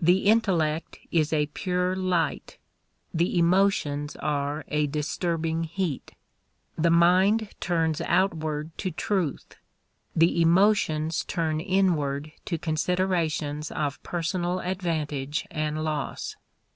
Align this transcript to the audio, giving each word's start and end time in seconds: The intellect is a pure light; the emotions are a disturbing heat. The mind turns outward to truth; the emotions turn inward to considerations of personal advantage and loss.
The 0.00 0.26
intellect 0.26 1.00
is 1.10 1.32
a 1.32 1.46
pure 1.46 1.96
light; 1.96 2.58
the 3.12 3.36
emotions 3.36 4.14
are 4.14 4.64
a 4.68 4.86
disturbing 4.86 5.64
heat. 5.64 6.12
The 6.78 6.92
mind 6.92 7.52
turns 7.58 8.00
outward 8.02 8.70
to 8.78 8.92
truth; 8.92 9.56
the 10.14 10.40
emotions 10.40 11.24
turn 11.24 11.58
inward 11.58 12.30
to 12.44 12.56
considerations 12.56 13.72
of 13.72 14.00
personal 14.04 14.60
advantage 14.60 15.44
and 15.50 15.82
loss. 15.82 16.36